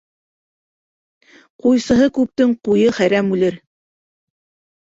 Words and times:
Ҡуйсыһы 1.65 2.07
күптең 2.17 2.57
ҡуйы 2.69 2.97
хәрәм 3.01 3.33
үлер. 3.37 3.61